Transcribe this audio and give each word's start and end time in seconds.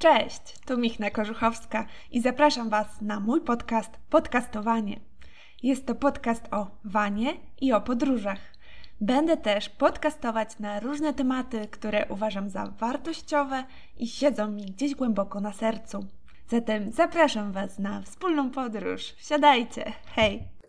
Cześć, 0.00 0.58
tu 0.66 0.78
Michna 0.78 1.10
Korzuchowska 1.10 1.86
i 2.10 2.20
zapraszam 2.20 2.70
Was 2.70 3.00
na 3.00 3.20
mój 3.20 3.40
podcast 3.40 3.90
Podcastowanie. 4.10 5.00
Jest 5.62 5.86
to 5.86 5.94
podcast 5.94 6.48
o 6.50 6.70
wanie 6.84 7.32
i 7.60 7.72
o 7.72 7.80
podróżach. 7.80 8.38
Będę 9.00 9.36
też 9.36 9.68
podcastować 9.68 10.58
na 10.58 10.80
różne 10.80 11.14
tematy, 11.14 11.68
które 11.70 12.06
uważam 12.08 12.50
za 12.50 12.66
wartościowe 12.66 13.64
i 13.98 14.08
siedzą 14.08 14.50
mi 14.50 14.66
gdzieś 14.66 14.94
głęboko 14.94 15.40
na 15.40 15.52
sercu. 15.52 16.06
Zatem 16.48 16.92
zapraszam 16.92 17.52
Was 17.52 17.78
na 17.78 18.02
wspólną 18.02 18.50
podróż. 18.50 19.02
Wsiadajcie! 19.02 19.92
Hej! 20.14 20.59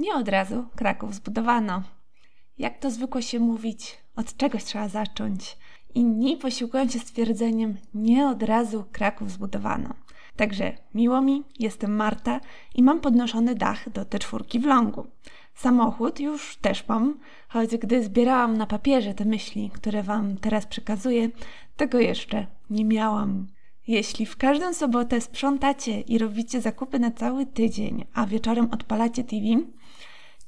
Nie 0.00 0.14
od 0.14 0.28
razu 0.28 0.64
Kraków 0.76 1.14
zbudowano. 1.14 1.82
Jak 2.58 2.78
to 2.78 2.90
zwykło 2.90 3.20
się 3.20 3.40
mówić, 3.40 3.98
od 4.16 4.36
czegoś 4.36 4.64
trzeba 4.64 4.88
zacząć. 4.88 5.58
Inni 5.94 6.36
posiłkują 6.36 6.88
się 6.88 6.98
stwierdzeniem, 6.98 7.76
nie 7.94 8.28
od 8.28 8.42
razu 8.42 8.84
Kraków 8.92 9.30
zbudowano. 9.30 9.94
Także 10.36 10.72
miło 10.94 11.20
mi, 11.20 11.44
jestem 11.58 11.96
Marta 11.96 12.40
i 12.74 12.82
mam 12.82 13.00
podnoszony 13.00 13.54
dach 13.54 13.90
do 13.90 14.04
te 14.04 14.18
czwórki 14.18 14.60
w 14.60 14.66
Longu. 14.66 15.06
Samochód 15.54 16.20
już 16.20 16.56
też 16.56 16.88
mam, 16.88 17.18
choć 17.48 17.76
gdy 17.76 18.04
zbierałam 18.04 18.56
na 18.56 18.66
papierze 18.66 19.14
te 19.14 19.24
myśli, 19.24 19.70
które 19.70 20.02
Wam 20.02 20.36
teraz 20.36 20.66
przekazuję, 20.66 21.28
tego 21.76 21.98
jeszcze 21.98 22.46
nie 22.70 22.84
miałam. 22.84 23.46
Jeśli 23.90 24.26
w 24.26 24.36
każdą 24.36 24.74
sobotę 24.74 25.20
sprzątacie 25.20 26.00
i 26.00 26.18
robicie 26.18 26.60
zakupy 26.60 26.98
na 26.98 27.10
cały 27.10 27.46
tydzień, 27.46 28.04
a 28.14 28.26
wieczorem 28.26 28.68
odpalacie 28.70 29.24
TV, 29.24 29.46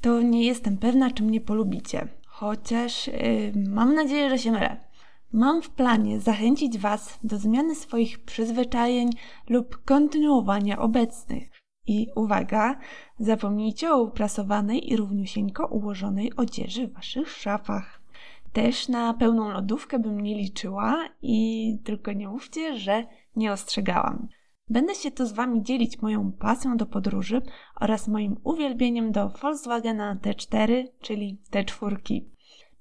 to 0.00 0.22
nie 0.22 0.44
jestem 0.46 0.78
pewna, 0.78 1.10
czy 1.10 1.22
mnie 1.22 1.40
polubicie. 1.40 2.08
Chociaż 2.26 3.06
yy, 3.06 3.12
mam 3.70 3.94
nadzieję, 3.94 4.30
że 4.30 4.38
się 4.38 4.52
mylę. 4.52 4.76
Mam 5.32 5.62
w 5.62 5.70
planie 5.70 6.20
zachęcić 6.20 6.78
Was 6.78 7.18
do 7.24 7.38
zmiany 7.38 7.74
swoich 7.74 8.24
przyzwyczajeń 8.24 9.10
lub 9.48 9.84
kontynuowania 9.84 10.78
obecnych. 10.78 11.50
I 11.86 12.06
uwaga, 12.16 12.78
zapomnijcie 13.18 13.92
o 13.92 14.02
uprasowanej 14.02 14.92
i 14.92 14.96
równiusieńko 14.96 15.66
ułożonej 15.66 16.36
odzieży 16.36 16.88
w 16.88 16.94
Waszych 16.94 17.30
szafach. 17.30 18.02
Też 18.52 18.88
na 18.88 19.14
pełną 19.14 19.50
lodówkę 19.50 19.98
bym 19.98 20.20
nie 20.20 20.34
liczyła 20.34 21.08
i 21.22 21.78
tylko 21.84 22.12
nie 22.12 22.28
mówcie, 22.28 22.78
że 22.78 23.06
nie 23.36 23.52
ostrzegałam. 23.52 24.28
Będę 24.68 24.94
się 24.94 25.10
tu 25.10 25.26
z 25.26 25.32
Wami 25.32 25.62
dzielić 25.62 26.02
moją 26.02 26.32
pasją 26.32 26.76
do 26.76 26.86
podróży 26.86 27.42
oraz 27.80 28.08
moim 28.08 28.36
uwielbieniem 28.44 29.12
do 29.12 29.28
Volkswagena 29.28 30.16
T4, 30.22 30.84
czyli 31.00 31.40
T4. 31.50 32.20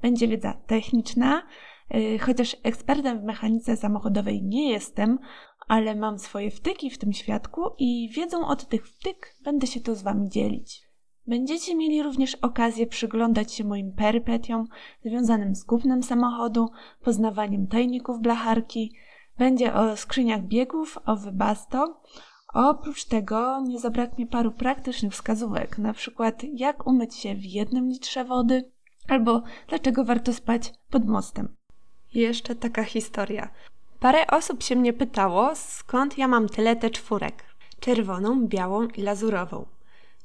Będzie 0.01 0.27
wiedza 0.27 0.53
techniczna, 0.67 1.43
yy, 1.89 2.19
chociaż 2.19 2.57
ekspertem 2.63 3.19
w 3.19 3.23
mechanice 3.23 3.77
samochodowej 3.77 4.43
nie 4.43 4.69
jestem, 4.69 5.19
ale 5.67 5.95
mam 5.95 6.19
swoje 6.19 6.51
wtyki 6.51 6.89
w 6.89 6.97
tym 6.97 7.13
świadku 7.13 7.61
i 7.79 8.09
wiedzą 8.15 8.47
od 8.47 8.69
tych 8.69 8.87
wtyk 8.87 9.35
będę 9.43 9.67
się 9.67 9.79
tu 9.79 9.95
z 9.95 10.01
Wami 10.01 10.29
dzielić. 10.29 10.81
Będziecie 11.27 11.75
mieli 11.75 12.03
również 12.03 12.35
okazję 12.35 12.87
przyglądać 12.87 13.53
się 13.53 13.63
moim 13.63 13.93
perypetiom 13.93 14.67
związanym 15.05 15.55
z 15.55 15.65
kupnem 15.65 16.03
samochodu, 16.03 16.69
poznawaniem 17.03 17.67
tajników 17.67 18.21
blacharki, 18.21 18.93
będzie 19.41 19.73
o 19.73 19.97
skrzyniach 19.97 20.41
biegów, 20.41 20.97
o 21.05 21.15
wybasto. 21.15 22.01
Oprócz 22.53 23.05
tego 23.05 23.61
nie 23.61 23.79
zabraknie 23.79 24.27
paru 24.27 24.51
praktycznych 24.51 25.13
wskazówek, 25.13 25.77
na 25.77 25.93
przykład 25.93 26.43
jak 26.53 26.87
umyć 26.87 27.15
się 27.15 27.35
w 27.35 27.45
jednym 27.45 27.89
litrze 27.89 28.25
wody, 28.25 28.71
albo 29.07 29.43
dlaczego 29.67 30.03
warto 30.03 30.33
spać 30.33 30.73
pod 30.89 31.05
mostem. 31.05 31.55
Jeszcze 32.13 32.55
taka 32.55 32.83
historia. 32.83 33.49
Parę 33.99 34.27
osób 34.27 34.63
się 34.63 34.75
mnie 34.75 34.93
pytało, 34.93 35.51
skąd 35.55 36.17
ja 36.17 36.27
mam 36.27 36.49
tyle 36.49 36.75
te 36.75 36.89
czwórek. 36.89 37.43
Czerwoną, 37.79 38.47
białą 38.47 38.87
i 38.87 39.01
lazurową. 39.01 39.65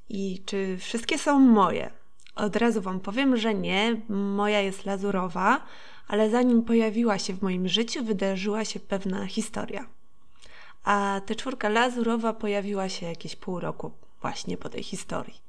I 0.09 0.43
czy 0.47 0.79
wszystkie 0.79 1.19
są 1.19 1.41
moje? 1.41 1.91
Od 2.35 2.57
razu 2.57 2.81
Wam 2.83 3.01
powiem, 3.01 3.37
że 3.37 3.55
nie. 3.55 4.03
Moja 4.09 4.61
jest 4.61 4.87
lazurowa, 4.87 5.61
ale 6.09 6.31
zanim 6.31 6.63
pojawiła 6.63 7.19
się 7.19 7.35
w 7.35 7.43
moim 7.43 7.69
życiu, 7.69 8.05
wydarzyła 8.05 8.65
się 8.65 8.81
pewna 8.81 9.27
historia. 9.27 9.87
A 10.85 11.21
ta 11.27 11.35
czwórka 11.35 11.69
lazurowa 11.69 12.33
pojawiła 12.33 12.89
się 12.89 13.07
jakieś 13.07 13.37
pół 13.37 13.61
roku 13.61 13.91
właśnie 14.21 14.57
po 14.57 14.69
tej 14.69 14.83
historii. 14.83 15.47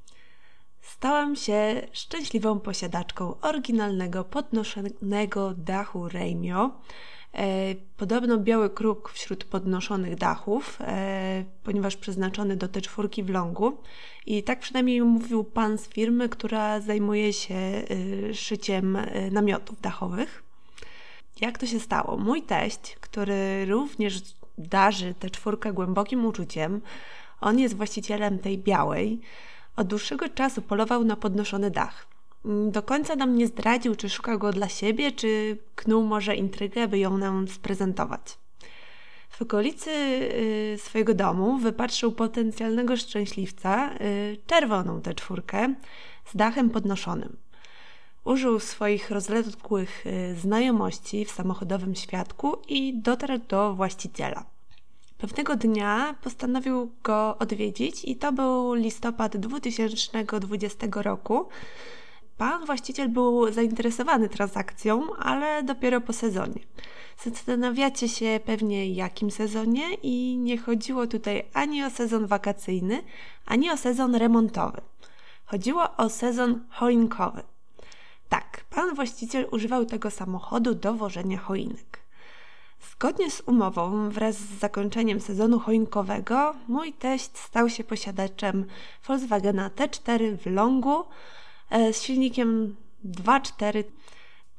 Stałam 0.81 1.35
się 1.35 1.87
szczęśliwą 1.91 2.59
posiadaczką 2.59 3.39
oryginalnego, 3.41 4.23
podnoszonego 4.23 5.53
dachu 5.53 6.09
Reimio. 6.09 6.71
E, 7.33 7.75
podobno 7.97 8.37
biały 8.37 8.69
kruk 8.69 9.09
wśród 9.09 9.43
podnoszonych 9.43 10.15
dachów, 10.15 10.77
e, 10.81 11.45
ponieważ 11.63 11.97
przeznaczony 11.97 12.55
do 12.55 12.67
tej 12.67 12.81
czwórki 12.81 13.23
w 13.23 13.29
longu. 13.29 13.77
I 14.25 14.43
tak 14.43 14.59
przynajmniej 14.59 15.01
mówił 15.01 15.43
pan 15.43 15.77
z 15.77 15.87
firmy, 15.87 16.29
która 16.29 16.79
zajmuje 16.79 17.33
się 17.33 17.55
e, 17.55 17.85
szyciem 18.33 18.97
namiotów 19.31 19.81
dachowych. 19.81 20.46
Jak 21.41 21.57
to 21.57 21.65
się 21.65 21.79
stało? 21.79 22.17
Mój 22.17 22.41
teść, 22.41 22.97
który 22.99 23.65
również 23.65 24.21
darzy 24.57 25.13
tę 25.19 25.29
czwórkę 25.29 25.73
głębokim 25.73 26.25
uczuciem, 26.25 26.81
on 27.41 27.59
jest 27.59 27.75
właścicielem 27.75 28.39
tej 28.39 28.57
białej, 28.57 29.21
od 29.75 29.87
dłuższego 29.87 30.29
czasu 30.29 30.61
polował 30.61 31.03
na 31.03 31.15
podnoszony 31.15 31.71
dach. 31.71 32.07
Do 32.71 32.83
końca 32.83 33.15
nam 33.15 33.35
nie 33.35 33.47
zdradził, 33.47 33.95
czy 33.95 34.09
szuka 34.09 34.37
go 34.37 34.51
dla 34.51 34.69
siebie, 34.69 35.11
czy 35.11 35.57
knuł 35.75 36.03
może 36.03 36.35
intrygę, 36.35 36.87
by 36.87 36.99
ją 36.99 37.17
nam 37.17 37.47
sprezentować. 37.47 38.37
W 39.29 39.41
okolicy 39.41 39.91
y, 39.91 40.77
swojego 40.79 41.13
domu 41.13 41.57
wypatrzył 41.57 42.11
potencjalnego 42.11 42.97
szczęśliwca, 42.97 43.93
y, 44.01 44.37
czerwoną 44.47 45.01
tę 45.01 45.13
czwórkę, 45.13 45.73
z 46.25 46.35
dachem 46.35 46.69
podnoszonym. 46.69 47.37
Użył 48.27 48.59
swoich 48.59 49.11
rozległych 49.11 50.05
y, 50.05 50.35
znajomości 50.35 51.25
w 51.25 51.31
samochodowym 51.31 51.95
świadku 51.95 52.57
i 52.67 53.01
dotarł 53.01 53.37
do 53.49 53.73
właściciela. 53.75 54.45
Pewnego 55.17 55.55
dnia 55.55 56.15
postanowił 56.23 56.91
go 57.03 57.37
odwiedzić 57.37 58.05
i 58.05 58.15
to 58.15 58.31
był 58.31 58.73
listopad 58.73 59.37
2020 59.37 60.87
roku. 60.95 61.49
Pan 62.37 62.65
właściciel 62.65 63.09
był 63.09 63.51
zainteresowany 63.51 64.29
transakcją, 64.29 65.15
ale 65.19 65.63
dopiero 65.63 66.01
po 66.01 66.13
sezonie. 66.13 66.61
Zastanawiacie 67.23 68.09
się 68.09 68.39
pewnie 68.45 68.93
jakim 68.93 69.31
sezonie 69.31 69.93
i 70.03 70.37
nie 70.37 70.57
chodziło 70.57 71.07
tutaj 71.07 71.43
ani 71.53 71.83
o 71.83 71.89
sezon 71.89 72.27
wakacyjny, 72.27 73.03
ani 73.45 73.71
o 73.71 73.77
sezon 73.77 74.15
remontowy. 74.15 74.81
Chodziło 75.45 75.95
o 75.97 76.09
sezon 76.09 76.63
choinkowy. 76.69 77.43
Tak, 78.29 78.63
pan 78.69 78.95
właściciel 78.95 79.47
używał 79.51 79.85
tego 79.85 80.11
samochodu 80.11 80.75
do 80.75 80.93
wożenia 80.93 81.37
choinek. 81.37 81.99
Zgodnie 82.91 83.31
z 83.31 83.41
umową, 83.41 84.09
wraz 84.09 84.35
z 84.35 84.59
zakończeniem 84.59 85.21
sezonu 85.21 85.59
choinkowego, 85.59 86.55
mój 86.67 86.93
teść 86.93 87.37
stał 87.37 87.69
się 87.69 87.83
posiadaczem 87.83 88.65
Volkswagena 89.07 89.69
T4 89.69 90.37
w 90.37 90.45
Longu 90.45 91.05
e, 91.69 91.93
z 91.93 92.01
silnikiem 92.03 92.75
2.4 93.05 93.83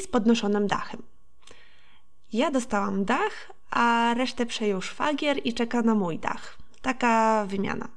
z 0.02 0.06
podnoszonym 0.06 0.66
dachem. 0.66 1.02
Ja 2.32 2.50
dostałam 2.50 3.04
dach, 3.04 3.52
a 3.70 4.14
resztę 4.14 4.46
przejął 4.46 4.82
szwagier 4.82 5.40
i 5.44 5.54
czeka 5.54 5.82
na 5.82 5.94
mój 5.94 6.18
dach. 6.18 6.58
Taka 6.82 7.44
wymiana. 7.46 7.88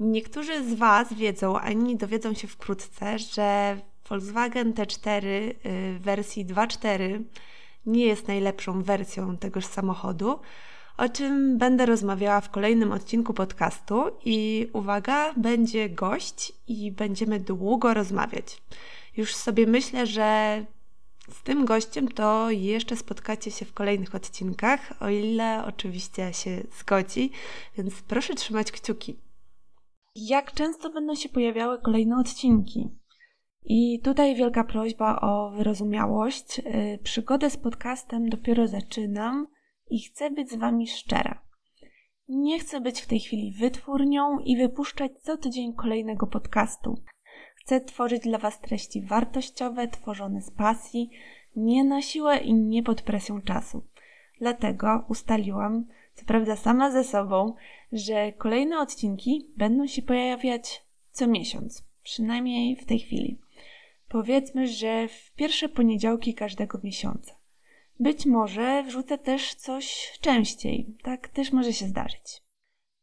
Niektórzy 0.00 0.70
z 0.70 0.74
Was 0.74 1.12
wiedzą, 1.12 1.58
a 1.58 1.70
inni 1.70 1.96
dowiedzą 1.96 2.34
się 2.34 2.48
wkrótce, 2.48 3.18
że 3.18 3.78
Volkswagen 4.10 4.72
T4 4.72 5.24
y, 5.24 5.54
w 5.98 6.02
wersji 6.02 6.46
2.4 6.46 7.22
nie 7.86 8.06
jest 8.06 8.28
najlepszą 8.28 8.82
wersją 8.82 9.36
tegoż 9.36 9.66
samochodu, 9.66 10.40
o 10.96 11.08
czym 11.08 11.58
będę 11.58 11.86
rozmawiała 11.86 12.40
w 12.40 12.50
kolejnym 12.50 12.92
odcinku 12.92 13.34
podcastu. 13.34 14.02
I 14.24 14.68
uwaga, 14.72 15.34
będzie 15.36 15.88
gość 15.88 16.52
i 16.68 16.92
będziemy 16.92 17.40
długo 17.40 17.94
rozmawiać. 17.94 18.62
Już 19.16 19.34
sobie 19.34 19.66
myślę, 19.66 20.06
że 20.06 20.64
z 21.30 21.42
tym 21.42 21.64
gościem 21.64 22.08
to 22.08 22.50
jeszcze 22.50 22.96
spotkacie 22.96 23.50
się 23.50 23.64
w 23.64 23.72
kolejnych 23.72 24.14
odcinkach, 24.14 24.92
o 25.00 25.08
ile 25.08 25.64
oczywiście 25.66 26.34
się 26.34 26.62
zgodzi, 26.78 27.30
więc 27.76 28.02
proszę 28.02 28.34
trzymać 28.34 28.72
kciuki. 28.72 29.16
Jak 30.16 30.54
często 30.54 30.90
będą 30.90 31.14
się 31.14 31.28
pojawiały 31.28 31.82
kolejne 31.82 32.16
odcinki? 32.18 32.99
I 33.64 34.00
tutaj 34.00 34.34
wielka 34.34 34.64
prośba 34.64 35.20
o 35.20 35.50
wyrozumiałość. 35.50 36.58
Y, 36.58 36.98
przygodę 37.02 37.50
z 37.50 37.56
podcastem 37.56 38.28
dopiero 38.28 38.68
zaczynam 38.68 39.46
i 39.90 40.00
chcę 40.00 40.30
być 40.30 40.50
z 40.50 40.56
Wami 40.56 40.86
szczera. 40.88 41.42
Nie 42.28 42.58
chcę 42.58 42.80
być 42.80 43.00
w 43.00 43.06
tej 43.06 43.20
chwili 43.20 43.52
wytwórnią 43.52 44.38
i 44.38 44.56
wypuszczać 44.56 45.12
co 45.20 45.36
tydzień 45.36 45.74
kolejnego 45.74 46.26
podcastu. 46.26 47.02
Chcę 47.56 47.80
tworzyć 47.80 48.22
dla 48.22 48.38
Was 48.38 48.60
treści 48.60 49.02
wartościowe, 49.02 49.88
tworzone 49.88 50.42
z 50.42 50.50
pasji, 50.50 51.10
nie 51.56 51.84
na 51.84 52.02
siłę 52.02 52.38
i 52.38 52.54
nie 52.54 52.82
pod 52.82 53.02
presją 53.02 53.42
czasu. 53.42 53.82
Dlatego 54.40 55.04
ustaliłam, 55.08 55.86
co 56.14 56.24
prawda 56.24 56.56
sama 56.56 56.90
ze 56.90 57.04
sobą, 57.04 57.54
że 57.92 58.32
kolejne 58.32 58.78
odcinki 58.78 59.46
będą 59.56 59.86
się 59.86 60.02
pojawiać 60.02 60.84
co 61.10 61.26
miesiąc, 61.26 61.84
przynajmniej 62.02 62.76
w 62.76 62.84
tej 62.84 62.98
chwili. 62.98 63.38
Powiedzmy, 64.10 64.66
że 64.66 65.08
w 65.08 65.32
pierwsze 65.34 65.68
poniedziałki 65.68 66.34
każdego 66.34 66.80
miesiąca. 66.84 67.32
Być 68.00 68.26
może 68.26 68.82
wrzucę 68.82 69.18
też 69.18 69.54
coś 69.54 70.12
częściej, 70.20 70.96
tak 71.02 71.28
też 71.28 71.52
może 71.52 71.72
się 71.72 71.86
zdarzyć. 71.86 72.42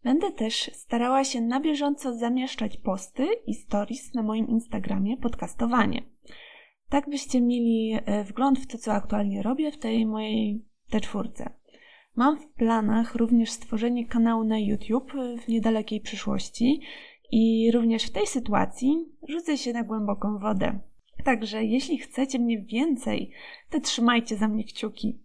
Będę 0.04 0.32
też 0.32 0.72
starała 0.74 1.24
się 1.24 1.42
na 1.42 1.60
bieżąco 1.60 2.18
zamieszczać 2.18 2.78
posty 2.78 3.28
i 3.48 3.54
stories 3.54 4.14
na 4.14 4.24
moim 4.24 4.48
Instagramie 4.48 5.18
podcastowanie. 5.18 6.04
Tak 6.90 7.10
byście 7.10 7.42
mieli 7.42 8.00
e, 8.06 8.24
wgląd 8.24 8.60
w 8.60 8.68
to, 8.68 8.78
co 8.78 8.94
aktualnie 8.94 9.44
robię 9.44 9.72
w 9.72 9.78
tej 9.78 10.06
mojej 10.06 10.66
te 10.90 11.02
czwórce. 11.02 11.50
Mam 12.16 12.38
w 12.38 12.48
planach 12.48 13.16
również 13.16 13.52
stworzenie 13.52 14.06
kanału 14.06 14.44
na 14.44 14.60
YouTube 14.60 15.12
w 15.46 15.48
niedalekiej 15.48 16.02
przyszłości 16.02 16.82
i 17.32 17.72
również 17.74 18.04
w 18.04 18.12
tej 18.12 18.28
sytuacji 18.28 19.06
rzucę 19.30 19.58
się 19.58 19.74
na 19.74 19.84
głęboką 19.84 20.38
wodę. 20.38 20.80
Także 21.28 21.64
jeśli 21.64 21.98
chcecie 21.98 22.40
mnie 22.40 22.62
więcej, 22.62 23.32
to 23.70 23.80
trzymajcie 23.80 24.38
za 24.38 24.48
mnie 24.48 24.64
kciuki. 24.64 25.20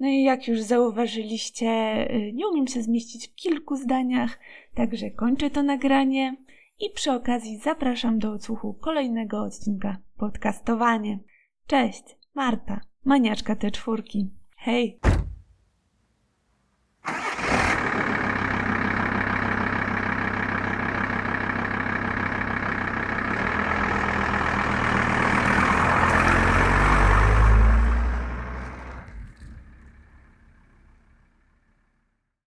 No 0.00 0.08
i 0.08 0.22
jak 0.22 0.48
już 0.48 0.60
zauważyliście, 0.60 1.68
y, 2.14 2.32
nie 2.32 2.48
umiem 2.48 2.66
się 2.66 2.82
zmieścić 2.82 3.28
w 3.28 3.34
kilku 3.34 3.76
zdaniach, 3.76 4.38
także 4.74 5.10
kończę 5.10 5.50
to 5.50 5.62
nagranie 5.62 6.36
i 6.80 6.90
przy 6.90 7.12
okazji 7.12 7.58
zapraszam 7.58 8.18
do 8.18 8.32
odsłuchu 8.32 8.74
kolejnego 8.74 9.42
odcinka 9.42 9.96
podcastowanie. 10.16 11.18
Cześć, 11.66 12.04
Marta, 12.34 12.80
maniaczka 13.04 13.56
te 13.56 13.70
czwórki. 13.70 14.30
Hej! 14.56 14.98